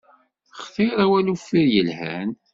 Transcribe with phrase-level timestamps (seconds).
[0.61, 2.29] Xtir awal uffir yelhan!